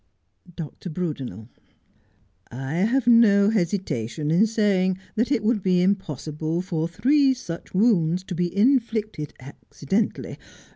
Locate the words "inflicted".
8.57-9.35